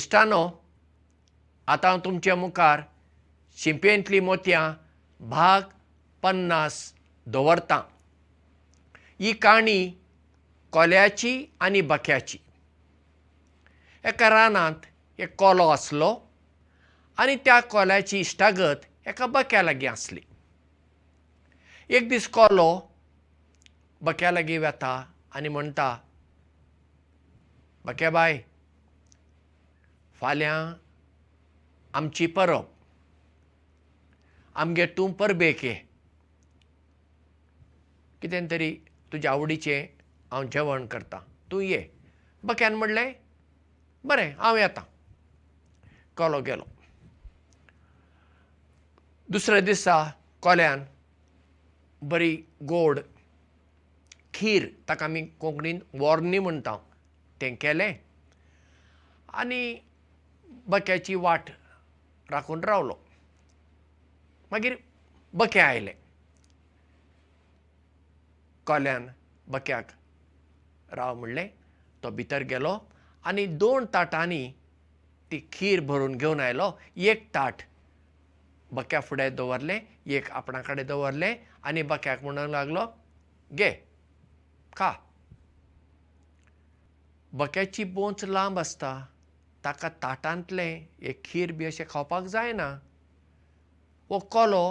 इश्टानो 0.00 0.42
आतां 1.68 1.90
हांव 1.90 2.00
तुमच्या 2.04 2.34
मुखार 2.36 2.80
शिंपयेंतलीं 3.56 4.20
मोतयां 4.22 4.72
भाग 5.20 5.62
पन्नास 6.22 6.76
दवरतां. 7.26 7.80
ही 9.20 9.32
काणी 9.42 9.80
कोल्याची 10.72 11.32
आनी 11.60 11.80
बक्याची 11.92 12.38
एका 14.04 14.28
रानांत 14.30 14.86
एक 15.20 15.34
कोलो 15.38 15.68
आसलो 15.68 16.10
आनी 17.18 17.36
त्या 17.44 17.60
कोल्याची 17.60 18.20
इश्टागत 18.20 19.08
एका 19.08 19.26
बक्या 19.26 19.62
लागीं 19.62 19.88
आसली. 19.88 20.20
एक 21.90 22.08
दीस 22.08 22.28
कोलो 22.28 22.70
बक्या 24.00 24.30
लागीं 24.30 24.58
वता 24.58 24.94
आनी 25.34 25.48
म्हणटा 25.48 25.96
बक्या 27.84 28.10
बाय 28.10 28.42
फाल्यां 30.20 30.74
आमची 31.94 32.26
परब. 32.26 32.64
आमगे 34.54 34.86
तूं 34.86 35.12
परबेक. 35.12 35.64
ये 35.64 35.74
कितें 38.22 38.46
तरी 38.50 38.70
तुज्या 39.12 39.30
आवडीचें 39.30 39.86
हांव 40.32 40.48
जेवण 40.52 40.86
करतां. 40.86 41.20
तूं 41.50 41.60
ये. 41.60 41.88
बक्यान 42.42 42.74
म्हणलें 42.74 43.12
बरें 44.04 44.34
हांव 44.38 44.56
येतां. 44.56 44.84
कोलो 46.16 46.40
गेलो. 46.40 46.64
दुसऱ्या 49.28 49.60
दिसा 49.60 50.10
कोल्यान 50.42 50.84
बरी 52.02 52.36
गोड 52.62 53.00
खीर 54.34 54.68
ताका 54.88 55.04
आमी 55.04 55.22
कोंकणीन 55.40 55.78
वर्णी 55.94 56.38
म्हणटा. 56.38 56.76
तें 57.40 57.54
केलें. 57.54 57.94
आनी 59.32 59.89
बक्याची 60.50 61.14
वाट 61.14 61.50
राखून 62.30 62.64
रावलो. 62.64 62.94
मागीर 64.52 64.76
बकें 65.34 65.60
आयलें. 65.60 65.94
कोल्यान 68.66 69.08
बक्याक 69.48 69.90
राव 70.94 71.14
म्हणलें 71.18 71.48
तो 72.02 72.10
भितर 72.16 72.42
गेलो 72.50 72.78
आनी 73.24 73.46
दोन 73.46 73.84
ताटांनी 73.94 74.46
ती 75.30 75.40
खीर 75.52 75.80
भरून 75.86 76.16
घेवन 76.16 76.40
आयलो. 76.40 76.70
एक 76.96 77.28
ताट 77.34 77.62
बक्या 78.72 79.00
फुडें 79.00 79.34
दवरलें 79.36 79.78
एक 80.06 80.30
आपणा 80.30 80.60
कडेन 80.62 80.86
दवरलें 80.86 81.34
आनी 81.62 81.82
बक्याक 81.82 82.22
म्हणूंक 82.22 82.50
लागलो 82.50 82.86
घे 83.50 83.70
खा. 84.76 84.92
बक्याची 87.32 87.84
बोंच 87.84 88.24
लांब 88.24 88.58
आसता 88.58 88.94
ताका 89.64 89.88
ताटांतलें 90.02 90.86
एक 91.10 91.22
खीर 91.24 91.52
बी 91.52 91.64
अशें 91.64 91.86
खावपाक 91.88 92.24
जायना. 92.34 92.68
वो 94.10 94.18
कोलो 94.34 94.64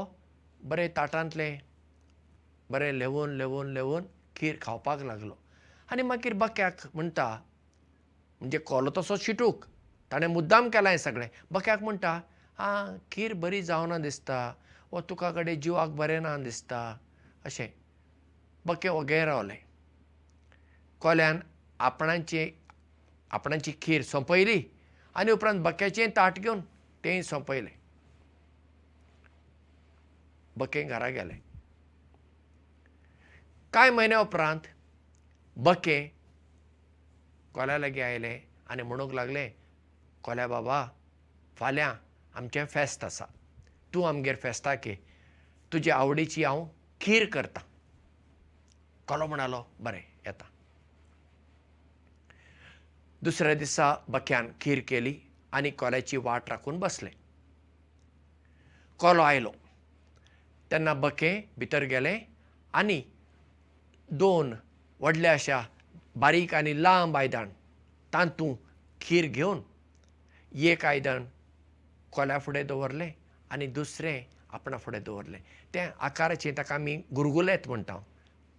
बरें 0.70 0.90
ताटांतलें 0.95 1.59
बरें 2.72 2.92
लेवून 2.94 3.38
लेवून 3.38 3.73
लेवून 3.73 4.06
खीर 4.36 4.58
खावपाक 4.62 5.02
लागलो. 5.04 5.38
आनी 5.92 6.02
मागीर 6.02 6.34
बक्याक 6.34 6.86
म्हणटा 6.95 7.28
म्हणजे 8.42 8.58
कोलो 8.58 8.92
तसो 8.98 9.17
चिटूक 9.17 9.66
ताणें 10.11 10.28
मुद्दाम 10.28 10.70
केलां 10.70 10.92
हें 10.92 10.98
सगळें. 10.98 11.28
बक्याक 11.52 11.83
म्हणटा 11.83 12.20
आं 12.60 12.98
खीर 13.11 13.33
बरी 13.42 13.61
जावना 13.64 13.98
दिसता 13.98 14.39
वो 14.92 15.02
तुका 15.10 15.32
कडेन 15.32 15.60
जिवाक 15.61 15.89
बरें 15.99 16.20
ना 16.22 16.36
दिसता. 16.44 16.82
अशें. 17.45 17.67
बकें 18.66 18.89
ओगें 18.89 19.26
रावलें. 19.26 19.58
कोल्यान 21.02 21.39
आपणाची 21.80 22.49
आपणाची 23.32 23.73
खीर 23.82 24.02
सोंपयली 24.02 24.61
आनी 25.15 25.31
उपरांत 25.31 25.59
बक्याचें 25.64 26.09
ताट 26.15 26.39
घेवन 26.39 26.59
तेंय 27.03 27.21
सोंपयलें. 27.23 27.71
बकें 30.58 30.87
घरा 30.87 31.08
गेलें. 31.09 31.37
कांय 33.73 33.89
म्हयन्या 33.92 34.19
उपरांत 34.19 34.67
बकें 35.58 36.08
कोल्या 37.53 37.77
लागीं 37.77 38.02
आयलें 38.03 38.39
आनी 38.69 38.83
म्हणूंक 38.83 39.14
लागलें 39.14 39.49
कोल्या 40.23 40.48
बाबा 40.48 40.86
फाल्यां 41.58 41.93
आमचें 42.37 42.65
फेस्त 42.65 43.03
आसा. 43.03 43.25
तूं 43.93 44.08
आमगेर 44.08 44.36
फेस्ताक 44.43 44.87
ये 44.87 44.95
तुजे 45.73 45.92
आवडीची 45.92 46.43
हांव 46.43 46.65
खीर 47.02 47.30
करतां. 47.33 47.64
कोलो 49.08 49.27
म्हणलो 49.27 49.64
बरें 49.80 50.02
येता 50.25 50.45
दुसऱ्या 53.23 53.53
दिसा 53.53 53.93
बक्यान 54.07 54.47
खीर 54.61 54.80
केली 54.87 55.13
आनी 55.53 55.69
कोल्याची 55.71 56.17
वाट 56.17 56.49
राखून 56.49 56.77
बसलें. 56.80 57.11
कोलो 58.99 59.21
आयलो. 59.21 59.52
तेन्ना 60.71 60.93
बकें 60.93 61.41
भितर 61.59 61.83
गेलें 61.91 62.19
आनी 62.80 63.02
दोन 64.11 64.53
व्हडल्या 64.99 65.33
अशा 65.33 65.61
बारीक 66.15 66.53
आनी 66.55 66.81
लांब 66.83 67.17
आयदण 67.17 67.49
तांतूं 68.13 68.53
खीर 69.02 69.25
घेवन 69.27 69.61
एक 70.53 70.86
आयदण 70.86 71.25
कोल्या 72.11 72.39
फुडें 72.39 72.65
दवरलें 72.67 73.11
आनी 73.51 73.67
दुसरें 73.67 74.23
आपणा 74.53 74.77
फुडें 74.77 75.01
दवरलें. 75.03 75.39
तें 75.73 75.91
आकाराचें 75.99 76.51
ताका 76.57 76.75
आमी 76.75 76.95
गुरगुलेत 77.15 77.67
म्हणटा 77.67 77.97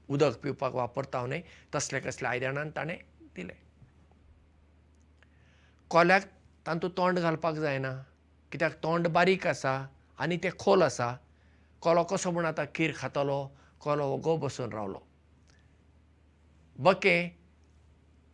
उदक 0.09 0.39
पिवपाक 0.43 0.75
वापरता 0.75 1.27
न्हय 1.27 1.43
तसलें 1.75 2.01
कसलें 2.03 2.29
आयदनान 2.31 2.71
ताणें 2.77 2.97
दिलें 3.37 3.57
कोल्याक 5.91 6.23
तातूंत 6.67 6.93
तोंड 6.97 7.19
घालपाक 7.19 7.55
जायना. 7.55 7.91
कित्याक 8.53 8.75
तोंड 8.83 9.07
बारीक 9.15 9.47
आसा 9.47 9.73
आनी 10.23 10.37
तें 10.43 10.51
खोल 10.63 10.83
आसा. 10.83 11.09
कोलो 11.83 12.03
कसो 12.11 12.31
म्हूण 12.31 12.47
आतां 12.47 12.67
खीर 12.75 12.93
खातलो 12.95 13.39
कोलो 13.83 14.05
ओगो 14.15 14.37
बसून 14.39 14.71
रावलो. 14.73 15.01
बकें 16.79 17.31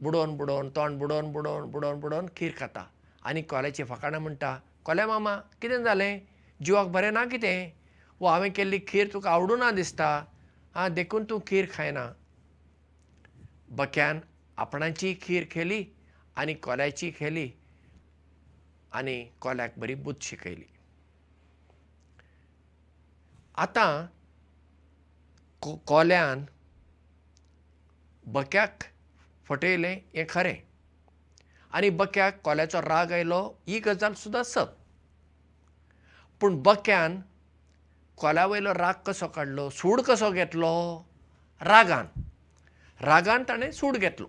बुडोवन 0.01 0.37
बुडोवन 0.37 0.69
तोंड 0.77 0.99
बुडोवन 1.01 1.33
बुडोवन 1.33 1.71
बुडोवन 1.73 2.01
बुडोवन 2.01 2.27
खीर 2.37 2.53
खाता. 2.59 2.85
आनी 3.25 3.43
कोल्याची 3.49 3.85
फकाणां 3.89 4.21
म्हणटा 4.21 4.53
कोल्या 4.85 5.07
मामा 5.07 5.35
कितें 5.61 5.83
जालें? 5.85 6.21
जिवाक 6.61 6.87
बरें 6.93 7.11
ना 7.11 7.25
कितें? 7.25 7.73
वो 8.21 8.29
हांवें 8.29 8.53
केल्ली 8.53 8.79
खीर 8.89 9.09
तुका 9.13 9.31
आवडूं 9.31 9.59
ना 9.59 9.71
दिसता. 9.71 10.09
आं 10.77 10.93
देखून 10.95 11.25
तूं 11.25 11.41
खीर 11.49 11.73
खायना. 11.73 12.07
बक्यान 13.71 14.21
आपणाची 14.57 15.19
खीर 15.23 15.45
केली 15.53 15.85
आनी 16.39 16.55
कोल्याची 16.55 17.11
केली 17.11 17.51
आनी 18.99 19.23
कोल्याक 19.41 19.79
बरी 19.79 19.95
बुद्द 19.95 20.23
शिकयली. 20.23 20.67
आतां 23.65 24.07
कोल्यान 25.63 26.45
बक्याक 28.35 28.85
फटयलें 29.49 29.95
हें 30.15 30.27
खरें. 30.31 30.57
आनी 31.73 31.91
बक्याक 32.01 32.41
कोल्याचो 32.45 32.81
राग 32.83 33.13
आयलो 33.13 33.41
ही 33.69 33.79
गजाल 33.87 34.15
सुद्दां 34.23 34.43
सत 34.53 34.77
पूण 36.41 36.61
बक्यान 36.63 37.21
कोल्या 38.19 38.47
वयलो 38.47 38.73
राग 38.75 38.95
कसो 39.07 39.29
काडलो 39.29 39.69
सूड 39.71 40.01
कसो 40.09 40.31
घेतलो? 40.33 40.73
रागान. 41.61 42.07
रागान 43.01 43.45
ताणें 43.49 43.71
सूड 43.73 43.97
घेतलो 43.97 44.29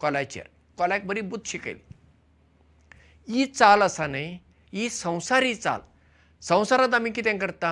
कोल्याचेर 0.00 0.46
कोल्याक 0.78 1.06
बरी 1.06 1.20
बुद्द 1.20 1.44
शिकयली. 1.46 1.80
ही 3.28 3.44
चाल 3.46 3.82
आसा 3.82 4.06
न्हय 4.06 4.38
ही 4.72 4.88
संवसारी 4.90 5.54
चाल. 5.54 5.80
संवसारांत 6.40 6.94
आमी 6.94 7.10
कितें 7.10 7.38
करता? 7.38 7.70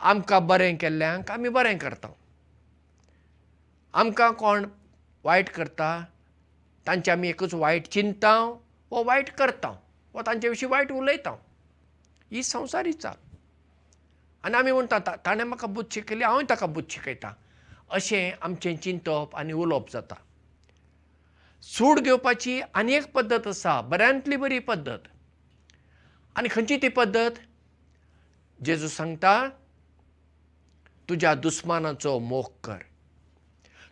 आमकां 0.00 0.46
बरें 0.46 0.76
केल्ल्यांक 0.76 1.30
आमी 1.30 1.48
बरें 1.48 1.78
करता. 1.78 2.08
आमकां 3.94 4.32
कोण 4.32 4.66
वायट 5.24 5.48
करता? 5.48 5.88
तांचे 6.86 7.10
आमी 7.10 7.28
एकूच 7.28 7.54
वायट 7.54 7.86
चिंतता 7.86 8.34
वो 8.90 9.04
वायट 9.04 9.30
करता. 9.30 9.68
वो 10.14 10.22
तांचे 10.22 10.48
विशीं 10.48 10.68
वायट 10.68 10.92
उलयता. 10.92 11.36
ही 12.32 12.42
संवसारी 12.42 12.92
चाल. 12.92 13.16
आनी 14.44 14.56
आमी 14.56 14.72
म्हणटा 14.72 14.98
ताणें 15.26 15.44
म्हाका 15.44 15.66
बुद्द 15.66 15.92
शिकयली 15.92 16.24
हांवूय 16.24 16.44
ताका 16.50 16.66
बुद्द 16.66 16.90
शिकयतां. 16.90 17.32
अशें 17.90 18.32
आमचें 18.42 18.76
चिंतप 18.76 19.30
आनी 19.34 19.52
उलोवप 19.52 19.90
जाता 19.92 20.14
सूड 21.62 22.00
घेवपाची 22.00 22.60
आनी 22.74 22.94
एक 22.94 23.12
पद्दत 23.12 23.46
आसा 23.46 23.80
बऱ्यांतली 23.80 24.36
बरी 24.36 24.58
पद्दत 24.58 25.08
आनी 26.36 26.48
खंयची 26.50 26.76
ती 26.76 26.88
पद्दत 26.88 27.38
जेजू 28.64 28.88
सांगता 28.88 29.48
तुज्या 31.08 31.34
दुस्मानाचो 31.34 32.18
मोग 32.18 32.44
कर. 32.64 32.78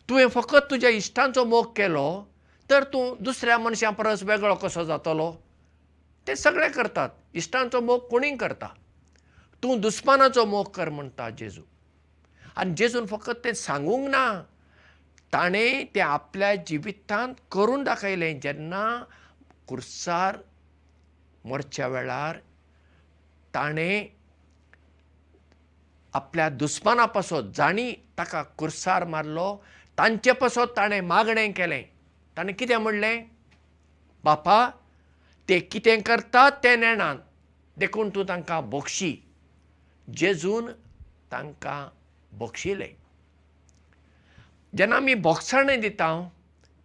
तुवें 0.09 0.27
फकत 0.27 0.69
तुज्या 0.71 0.89
इश्टांचो 0.89 1.43
मोग 1.45 1.65
केलो 1.75 2.25
तर 2.69 2.83
तूं 2.83 3.15
दुसऱ्या 3.23 3.57
मनशां 3.57 3.93
परस 3.93 4.23
वेगळो 4.23 4.55
कसो 4.55 4.83
जातलो? 4.83 5.31
ते 6.27 6.35
सगळे 6.35 6.69
करतात. 6.69 7.09
इश्टांचो 7.33 7.81
मोग 7.81 7.99
कोणीय 7.99 8.35
करता. 8.35 8.67
तूं 9.63 9.79
दुस्मानाचो 9.81 10.45
मोग 10.45 10.65
कर 10.65 10.89
म्हणटा 10.89 11.29
जेजू. 11.29 11.61
आनी 12.55 12.73
जेजून 12.77 13.05
फकत 13.05 13.43
तें 13.43 13.53
सांगूंक 13.53 14.09
ना 14.09 14.43
ताणें 15.33 15.85
तें 15.95 16.01
आपल्या 16.01 16.55
जिवितांत 16.55 17.35
करून 17.51 17.83
दाखयलें 17.83 18.39
जेन्ना 18.39 19.03
खुर्सार 19.67 20.37
मरच्या 21.45 21.87
वेळार 21.87 22.37
ताणें 23.55 24.05
आपल्या 26.13 26.49
दुस्माना 26.49 27.05
पासत 27.05 27.51
जाणी 27.55 27.91
ताका 28.17 28.41
कुर्सार 28.43 29.03
मारलो 29.05 29.55
तांचे 29.97 30.31
पासत 30.31 30.75
ताणें 30.77 31.01
मागणें 31.01 31.51
केलें. 31.51 31.83
ताणें 32.37 32.55
कितें 32.55 32.77
म्हणलें? 32.77 33.23
बापा 34.23 34.69
ते 35.49 35.59
कितें 35.59 36.01
करतात 36.01 36.51
तें 36.63 36.79
नेणान 36.79 37.17
देखून 37.77 38.09
तूं 38.09 38.23
तांकां 38.29 38.69
बक्षी. 38.69 39.15
जेजून 40.17 40.71
तांकां 41.31 41.87
बक्षिलें 42.37 42.93
जेन्ना 44.77 44.95
आमी 44.95 45.13
बोगसाणें 45.25 45.79
दिता 45.81 46.09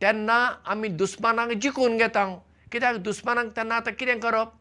तेन्ना 0.00 0.36
आमी 0.72 0.88
दुस्मानाक 0.88 1.50
जिखून 1.62 1.96
घेता. 1.96 2.24
कित्याक? 2.72 2.96
दुस्मानाक 2.96 3.46
तेन्ना 3.56 3.76
आतां 3.76 3.92
कितें 3.94 4.20
करप? 4.20 4.52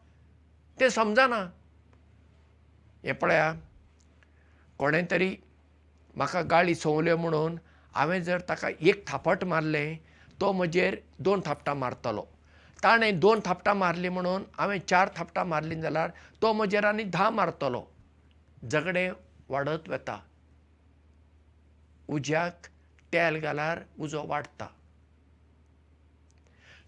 तें 0.80 0.88
समजना. 0.88 1.40
हें 3.04 3.14
पळया 3.20 3.52
कोणें 4.78 5.04
तरी 5.10 5.36
म्हाका 6.16 6.42
गाळी 6.50 6.74
संवल्यो 6.74 7.16
म्हणून 7.16 7.56
हांवें 7.94 8.22
जर 8.24 8.40
ताका 8.48 8.68
एक 8.80 9.06
थापट 9.08 9.44
मारलें 9.44 9.96
तो 10.40 10.52
म्हजेर 10.52 10.96
दोन 11.18 11.40
थापटां 11.46 11.74
मारतलो. 11.76 12.24
ताणें 12.82 13.18
दोन 13.20 13.40
थापटां 13.44 13.74
मारलीं 13.76 14.10
म्हणून 14.10 14.42
हांवें 14.58 14.78
चार 14.88 15.08
थापटां 15.16 15.46
मारलीं 15.46 15.80
जाल्यार 15.80 16.10
तो 16.42 16.52
म्हजेर 16.52 16.84
आनी 16.84 17.04
धा 17.12 17.30
मारतलो. 17.30 17.82
झगडें 18.70 19.10
वाडत 19.48 19.88
वता. 19.88 20.18
उज्याक 22.08 22.66
तेल 23.14 23.40
घाल्यार 23.40 23.80
उजो 24.02 24.22
वाडटा 24.28 24.68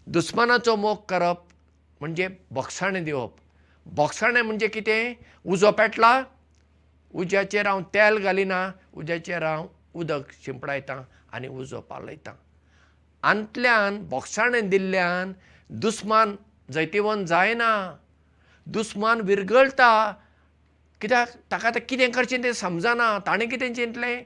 दुस्मानाचो 0.07 0.75
मोग 0.75 0.97
करप 1.09 1.43
म्हणजे 2.01 2.27
बोगसाणें 2.51 3.03
दिवप। 3.03 3.35
बोगसाणें 3.85 4.41
म्हणजे 4.41 4.67
कितें? 4.67 5.13
उजो 5.45 5.71
पेटला 5.71 6.11
उज्याचेर 7.13 7.67
हांव 7.67 7.81
तेल 7.93 8.17
घालिना 8.23 8.59
उज्याचेर 8.93 9.43
हांव 9.43 9.65
उदक 9.99 10.31
शिंपडायतां 10.43 11.01
आनी 11.33 11.47
उजो 11.47 11.79
पालयतां। 11.89 12.33
अंतल्यान 13.23 13.97
बोगसाणें 14.09 14.69
दिल्ल्यान 14.69 15.33
दुस्मान 15.69 16.35
जैतिवंत 16.69 17.27
जायना। 17.27 17.71
दुस्मान 18.67 19.21
विरगळटा 19.21 19.91
कित्याक? 21.01 21.27
ताका 21.51 21.67
आतां 21.67 21.81
कितें 21.89 22.11
करचें 22.11 22.43
तें 22.43 22.51
समजना। 22.53 23.17
ताणें 23.27 23.49
कितें 23.49 23.73
चिंतलें 23.73 24.25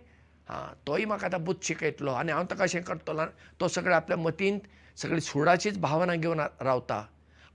हां 0.52 0.74
तोय 0.88 1.06
म्हाका 1.06 1.26
आतां 1.28 1.40
बुद्द 1.48 1.62
शिकयतलो 1.64 2.12
आनी 2.22 2.32
हांव 2.32 2.46
ताका 2.52 2.64
अशें 2.64 2.82
करतलो 2.84 3.26
तो 3.60 3.68
सगळें 3.76 3.96
आपल्या 3.96 4.18
मतींत 4.18 4.60
सगळी 5.02 5.22
सुडाचीच 5.22 5.78
भावना 5.80 6.16
घेवन 6.16 6.40
रावता. 6.62 7.02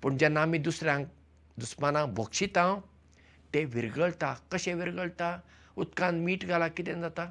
पूण 0.03 0.17
जेन्ना 0.19 0.43
आमी 0.43 0.59
दुसऱ्यांक 0.59 1.07
दुस्मानाक 1.61 2.09
बोक्षिता 2.15 2.65
ते 3.55 3.65
विरगळटा 3.75 4.33
कशें 4.53 4.75
विरगळटा 4.75 5.37
उदकांत 5.77 6.23
मीठ 6.25 6.45
घाला 6.47 6.69
कितें 6.69 7.01
जाता? 7.01 7.27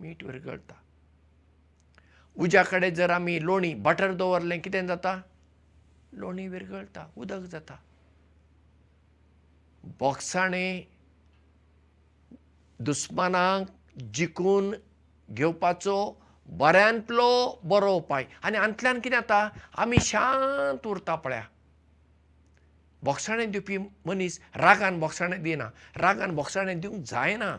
मीठ 0.00 0.24
विरगळटा 0.24 0.74
उज्या 2.36 2.62
कडेन 2.70 2.94
जर 2.94 3.10
आमी 3.10 3.38
लोणी 3.44 3.72
बटर 3.74 4.12
दवरलें 4.14 4.60
कितें 4.60 4.86
जाता? 4.86 5.16
लोणी 6.12 6.46
विरगळटा 6.48 7.06
उदक 7.16 7.48
जाता. 7.52 7.76
बोगसाणें 10.00 10.82
दुस्मानाक 12.84 13.70
जिखून 14.14 14.74
घेवपाचो 15.30 16.22
बऱ्यांतलो 16.46 17.60
बरो 17.64 17.92
उपाय. 17.92 18.24
आनी 18.42 18.58
अंतल्यान 18.58 19.00
कितें 19.00 19.16
जाता? 19.16 19.48
आमी 19.78 19.96
शांत 20.00 20.86
उरता 20.86 21.14
पळया. 21.14 21.42
बोगसाणें 23.02 23.50
दिवपी 23.50 23.78
मनीस 23.78 24.40
रागान 24.56 25.00
बोगसाणें 25.00 25.42
दिना. 25.42 25.70
रागान 25.96 26.30
बोगसाणें 26.30 26.80
दिवंक 26.80 27.04
जायना. 27.04 27.56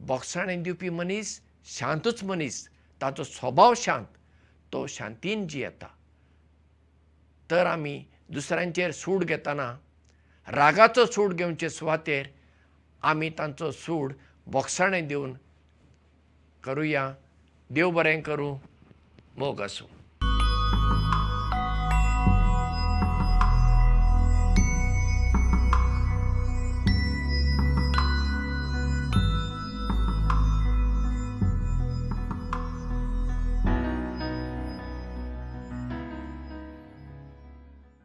बोगसाणें 0.00 0.62
दिवपी 0.62 0.88
मनीस 0.88 1.40
शांतूच 1.64 2.24
मनीस. 2.24 2.68
ताचो 3.00 3.24
स्वभाव 3.24 3.74
शांत. 3.76 4.06
तो 4.72 4.86
शांतीन 4.86 5.46
जियेता. 5.46 5.86
तर 7.50 7.66
आमी 7.66 8.04
दुसऱ्यांचेर 8.28 8.90
सूड 8.90 9.24
घेतना 9.24 9.78
रागाचो 10.48 11.06
सूड 11.06 11.34
घेवचे 11.34 11.70
सुवातेर 11.70 12.26
आमी 13.02 13.30
तांचो 13.30 13.70
सूड 13.70 14.12
बोगसाणें 14.48 15.06
दिवन 15.08 15.36
करुया. 16.64 17.16
देव 17.72 17.90
बरें 17.90 18.22
करूं. 18.22 18.58
मोग 19.38 19.60
आसूं 19.62 19.86